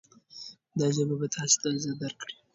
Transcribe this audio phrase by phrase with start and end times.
[0.79, 2.35] دا ژبه به تاسې ته عزت درکړي.